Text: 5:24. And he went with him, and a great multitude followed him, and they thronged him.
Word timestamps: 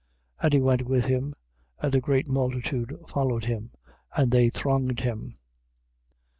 5:24. 0.41 0.43
And 0.45 0.53
he 0.53 0.61
went 0.61 0.85
with 0.87 1.05
him, 1.05 1.35
and 1.79 1.93
a 1.93 2.01
great 2.01 2.27
multitude 2.27 2.91
followed 3.07 3.45
him, 3.45 3.69
and 4.17 4.31
they 4.31 4.49
thronged 4.49 5.01
him. 5.01 5.37